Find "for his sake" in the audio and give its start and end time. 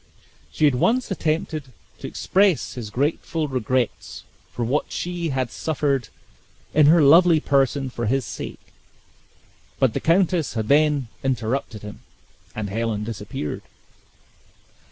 7.91-8.73